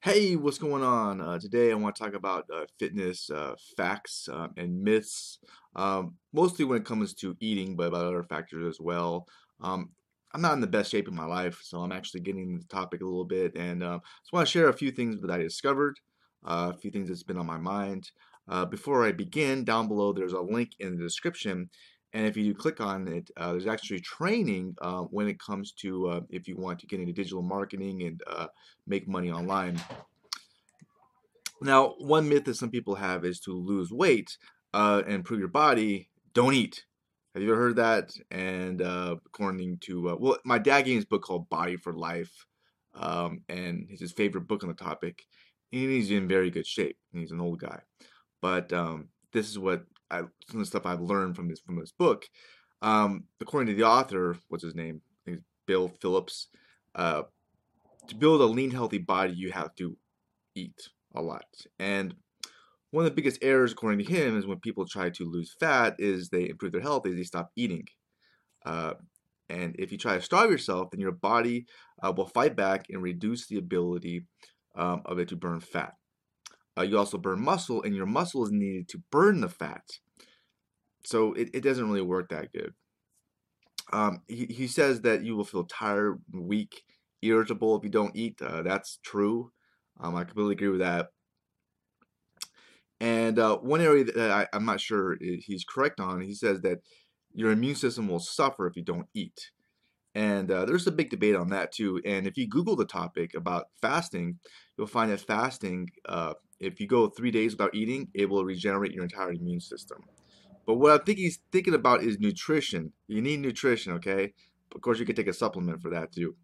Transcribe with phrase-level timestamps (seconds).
[0.00, 1.20] Hey, what's going on?
[1.20, 5.38] Uh, today I want to talk about uh, fitness uh, facts uh, and myths,
[5.74, 9.26] um, mostly when it comes to eating, but about other factors as well.
[9.60, 9.90] Um,
[10.32, 12.68] I'm not in the best shape in my life, so I'm actually getting into the
[12.68, 15.38] topic a little bit, and uh, just want to share a few things that I
[15.38, 15.98] discovered,
[16.44, 18.10] uh, a few things that's been on my mind.
[18.70, 21.68] Before I begin, down below there's a link in the description
[22.12, 25.72] and if you do click on it, uh, there's actually training uh, when it comes
[25.72, 28.46] to uh, if you want to get into digital marketing and uh,
[28.86, 29.78] make money online.
[31.60, 34.38] Now, one myth that some people have is to lose weight
[34.72, 36.84] uh, and improve your body, don't eat.
[37.34, 38.12] Have you ever heard that?
[38.30, 42.46] And uh, according to, well, my dad gave me this book called Body for Life,
[42.94, 45.24] um, and it's his favorite book on the topic.
[45.72, 46.96] And he's in very good shape.
[47.12, 47.80] He's an old guy.
[48.40, 51.78] But um, this is what I, some of the stuff I've learned from this from
[51.78, 52.26] this book.
[52.80, 55.02] Um, according to the author, what's his name?
[55.66, 56.48] Bill Phillips.
[56.94, 57.22] Uh,
[58.08, 59.96] to build a lean, healthy body, you have to
[60.54, 61.44] eat a lot.
[61.78, 62.14] And
[62.90, 65.94] one of the biggest errors, according to him, is when people try to lose fat,
[65.98, 67.84] is they improve their health, is they stop eating.
[68.64, 68.94] Uh,
[69.50, 71.66] and if you try to starve yourself, then your body
[72.02, 74.24] uh, will fight back and reduce the ability
[74.74, 75.94] um, of it to burn fat.
[76.78, 79.84] Uh, you also burn muscle, and your muscle is needed to burn the fat.
[81.08, 82.74] So it, it doesn't really work that good.
[83.94, 86.82] Um, he, he says that you will feel tired, weak,
[87.22, 88.42] irritable if you don't eat.
[88.42, 89.50] Uh, that's true.
[89.98, 91.06] Um, I completely agree with that.
[93.00, 96.80] And uh, one area that I, am not sure he's correct on, he says that
[97.32, 99.50] your immune system will suffer if you don't eat.
[100.14, 102.02] And uh, there's a big debate on that too.
[102.04, 104.40] And if you Google the topic about fasting,
[104.76, 108.92] you'll find that fasting uh, if you go three days without eating, it will regenerate
[108.92, 110.02] your entire immune system.
[110.68, 112.92] But what I think he's thinking about is nutrition.
[113.06, 114.34] You need nutrition, okay?
[114.74, 116.36] Of course, you can take a supplement for that too.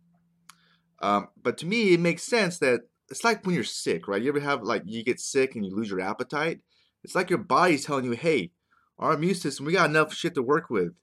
[1.02, 4.22] Um, but to me, it makes sense that it's like when you're sick, right?
[4.22, 6.60] You ever have like you get sick and you lose your appetite?
[7.02, 8.52] It's like your body's telling you, hey,
[8.98, 10.94] our immune system, we got enough shit to work with.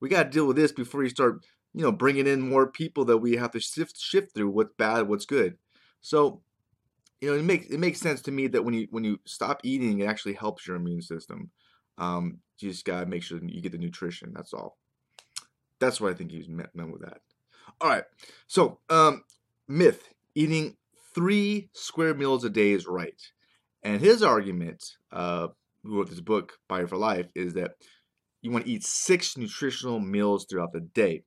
[0.00, 3.04] We got to deal with this before you start, you know, bringing in more people
[3.04, 5.56] that we have to shift shift through what's bad, what's good.
[6.00, 6.42] So
[7.20, 9.60] you know, it makes it makes sense to me that when you when you stop
[9.62, 11.52] eating, it actually helps your immune system.
[11.96, 14.32] Um, you just gotta make sure you get the nutrition.
[14.34, 14.78] That's all.
[15.80, 17.18] That's what I think he was meant, meant with that.
[17.80, 18.04] All right.
[18.46, 19.24] So, um,
[19.68, 20.76] myth: eating
[21.14, 23.20] three square meals a day is right.
[23.82, 25.48] And his argument, uh,
[25.84, 27.72] who wrote this book, Body for Life, is that
[28.42, 31.22] you want to eat six nutritional meals throughout the day.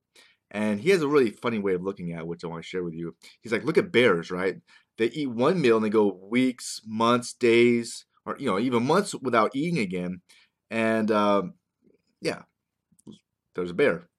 [0.52, 2.68] And he has a really funny way of looking at it, which I want to
[2.68, 3.16] share with you.
[3.42, 4.56] He's like, look at bears, right?
[5.00, 9.16] they eat one meal and they go weeks, months, days, or you know even months
[9.16, 10.22] without eating again.
[10.70, 11.54] And um,
[12.22, 12.44] yeah,
[13.56, 14.10] there's a bear.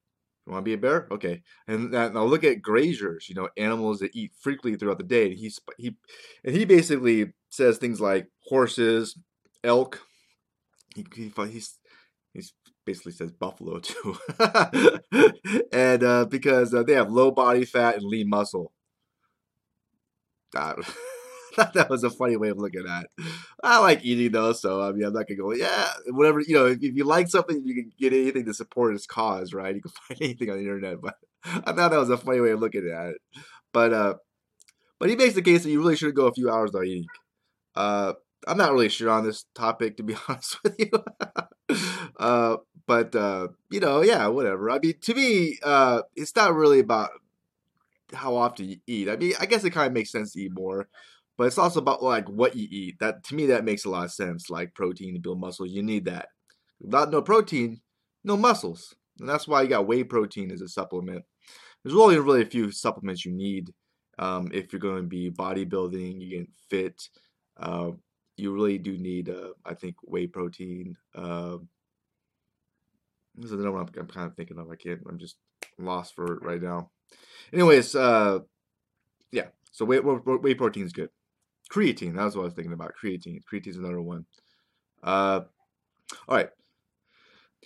[0.46, 1.06] You want to be a bear?
[1.10, 1.42] Okay.
[1.68, 3.28] And now look at graziers.
[3.28, 5.26] You know, animals that eat frequently throughout the day.
[5.26, 5.96] And he's he
[6.44, 9.18] and he basically says things like horses,
[9.62, 10.00] elk.
[10.94, 11.78] He, he he's
[12.34, 12.52] he's
[12.84, 14.16] basically says buffalo too,
[15.72, 18.72] and uh, because uh, they have low body fat and lean muscle.
[21.58, 23.24] I thought that was a funny way of looking at it.
[23.62, 26.40] I like eating though, so I mean, I'm not gonna go, yeah, whatever.
[26.40, 29.52] You know, if, if you like something, you can get anything to support its cause,
[29.52, 29.74] right?
[29.74, 32.50] You can find anything on the internet, but I thought that was a funny way
[32.50, 33.16] of looking at it.
[33.72, 34.14] But uh,
[34.98, 37.06] but he makes the case that you really should go a few hours without eating.
[37.74, 38.14] Uh,
[38.46, 40.90] I'm not really sure on this topic, to be honest with you.
[42.18, 42.56] uh,
[42.86, 44.70] but uh, you know, yeah, whatever.
[44.70, 47.10] I mean, to me, uh, it's not really about
[48.12, 49.08] how often you eat.
[49.08, 50.88] I mean, I guess it kind of makes sense to eat more,
[51.40, 52.98] but it's also about like what you eat.
[53.00, 54.50] That to me, that makes a lot of sense.
[54.50, 56.28] Like protein to build muscle, you need that.
[56.82, 57.80] Without no protein,
[58.22, 61.24] no muscles, and that's why you got whey protein as a supplement.
[61.82, 63.70] There's only really a few supplements you need
[64.18, 67.08] um, if you're going to be bodybuilding, you get fit.
[67.58, 67.92] Uh,
[68.36, 70.94] you really do need, uh, I think, whey protein.
[71.14, 71.56] Uh,
[73.34, 74.70] this is another one I'm, I'm kind of thinking of.
[74.70, 75.00] I can't.
[75.08, 75.36] I'm just
[75.78, 76.90] lost for it right now.
[77.50, 78.40] Anyways, uh,
[79.32, 79.46] yeah.
[79.72, 81.08] So whey, whey protein is good.
[81.70, 82.16] Creatine.
[82.16, 82.92] That's what I was thinking about.
[83.02, 83.40] Creatine.
[83.50, 84.26] Creatine is another one.
[85.02, 85.42] Uh,
[86.28, 86.50] all right.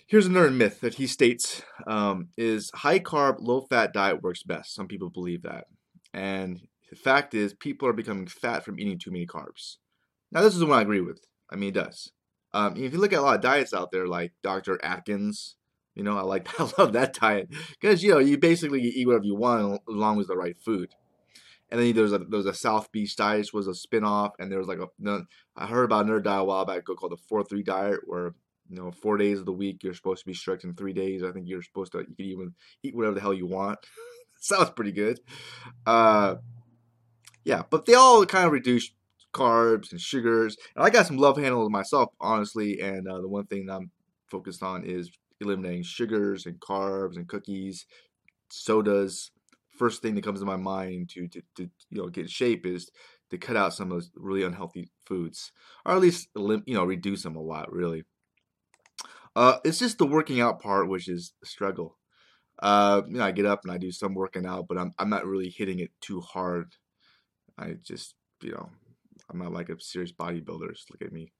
[0.07, 4.75] Here's another myth that he states um, is high carb, low fat diet works best.
[4.75, 5.65] Some people believe that.
[6.13, 9.77] And the fact is, people are becoming fat from eating too many carbs.
[10.31, 11.25] Now, this is the one I agree with.
[11.49, 12.11] I mean, it does.
[12.53, 14.79] Um, if you look at a lot of diets out there, like Dr.
[14.83, 15.55] Atkins,
[15.95, 17.49] you know, I like I love that diet
[17.79, 20.93] because you know you basically eat whatever you want as long as the right food.
[21.75, 24.67] And then there's a there's a South Beach diet was a spinoff, and there was
[24.69, 25.19] like a
[25.57, 28.33] I heard about another diet a while back called the four three diet, where
[28.69, 31.21] you know four days of the week you're supposed to be strict, and three days
[31.21, 33.79] I think you're supposed to you can even eat whatever the hell you want.
[34.39, 35.19] Sounds pretty good.
[35.85, 36.35] Uh,
[37.43, 38.89] yeah, but they all kind of reduce
[39.33, 40.55] carbs and sugars.
[40.77, 42.79] And I got some love handles myself, honestly.
[42.79, 43.91] And uh, the one thing I'm
[44.31, 45.11] focused on is
[45.41, 47.85] eliminating sugars and carbs and cookies,
[48.49, 49.31] sodas.
[49.77, 52.65] First thing that comes to my mind to, to, to you know get in shape
[52.65, 52.89] is
[53.29, 55.51] to cut out some of those really unhealthy foods,
[55.85, 57.71] or at least you know reduce them a lot.
[57.71, 58.03] Really,
[59.35, 61.97] uh, it's just the working out part which is a struggle.
[62.59, 65.09] Uh, you know, I get up and I do some working out, but I'm I'm
[65.09, 66.75] not really hitting it too hard.
[67.57, 68.69] I just you know
[69.29, 70.73] I'm not like a serious bodybuilder.
[70.73, 71.33] Just look at me.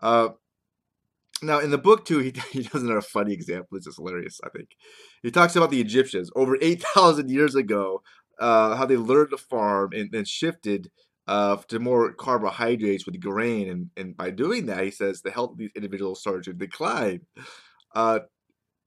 [0.00, 0.30] Uh,
[1.42, 3.76] now in the book too, he he does another funny example.
[3.76, 4.40] It's just hilarious.
[4.44, 4.70] I think
[5.22, 8.02] he talks about the Egyptians over eight thousand years ago,
[8.40, 10.90] uh, how they learned to farm and then shifted
[11.26, 15.52] uh, to more carbohydrates with grain, and and by doing that, he says the health
[15.52, 17.20] of these individuals started to decline.
[17.94, 18.20] Uh,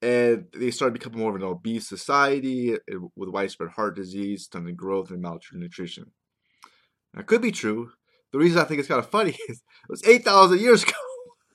[0.01, 2.77] and they started becoming more of an obese society uh,
[3.15, 6.11] with widespread heart disease, stunted growth, and malnutrition.
[7.13, 7.91] That could be true.
[8.31, 10.91] The reason I think it's kind of funny is it was 8,000 years ago.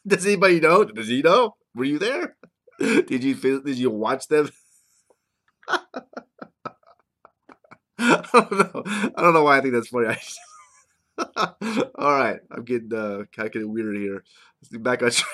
[0.07, 0.85] Does anybody know?
[0.85, 1.57] Does he know?
[1.75, 2.37] Were you there?
[2.81, 4.49] Did you did you watch them?
[7.99, 8.83] I don't know.
[8.87, 10.17] I don't know why I think that's funny.
[11.95, 14.25] All right, I'm getting uh, kind of getting weird here.
[14.63, 15.29] Let's get back on track.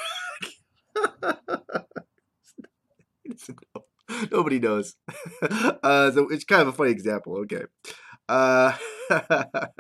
[4.31, 4.97] Nobody knows.
[5.43, 7.39] Uh, so it's kind of a funny example.
[7.39, 7.63] Okay.
[8.29, 8.73] Uh,
[9.11, 9.71] all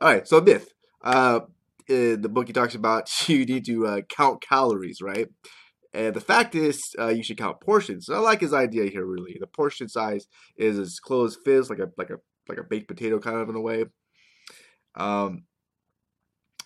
[0.00, 0.26] right.
[0.28, 0.72] So myth.
[1.02, 1.40] Uh,
[1.88, 5.28] in the book he talks about you need to uh, count calories, right?
[5.94, 8.06] And the fact is, uh, you should count portions.
[8.06, 9.04] So I like his idea here.
[9.04, 10.26] Really, the portion size
[10.56, 12.16] is as close as fist, like a like a
[12.48, 13.84] like a baked potato, kind of in a way.
[14.94, 15.44] Um.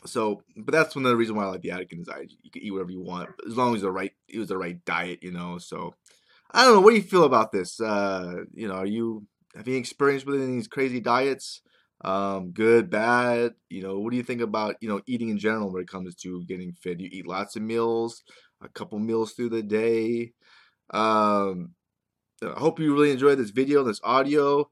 [0.04, 2.32] So, but that's one of the reasons why I like the Atkins diet.
[2.42, 4.84] You can eat whatever you want, as long as the right it was the right
[4.84, 5.58] diet, you know.
[5.58, 5.94] So,
[6.52, 6.80] I don't know.
[6.80, 7.80] What do you feel about this?
[7.80, 9.26] Uh, you know, are you
[9.56, 11.62] have you experienced with any of these crazy diets?
[12.02, 13.52] Um, good, bad.
[13.70, 16.14] You know, what do you think about you know eating in general when it comes
[16.16, 17.00] to getting fit?
[17.00, 18.22] You eat lots of meals,
[18.62, 20.32] a couple meals through the day.
[20.90, 21.74] Um,
[22.42, 24.70] I hope you really enjoyed this video, this audio.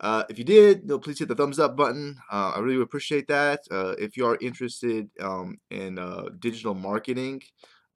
[0.00, 2.16] Uh, if you did, you know, please hit the thumbs up button.
[2.30, 3.60] Uh, I really appreciate that.
[3.70, 7.40] Uh, if you are interested um, in uh, digital marketing,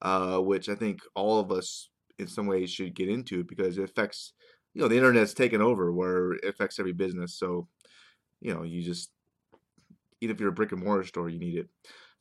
[0.03, 1.89] uh, which I think all of us
[2.19, 4.35] in some ways should get into because it affects,
[4.73, 7.35] you know, the internet's taken over where it affects every business.
[7.37, 7.67] So,
[8.47, 9.11] you know, you just,
[10.21, 11.69] even if you're a brick and mortar store, you need it.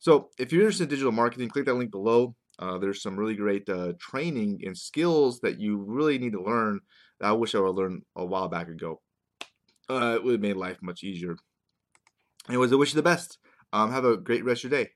[0.00, 2.34] So if you're interested in digital marketing, click that link below.
[2.58, 6.80] Uh, there's some really great uh, training and skills that you really need to learn
[7.20, 9.00] that I wish I would learned a while back ago.
[9.88, 11.36] Uh, it would have made life much easier.
[12.48, 13.38] Anyways, I wish you the best.
[13.72, 14.90] Um, have a great rest of your day.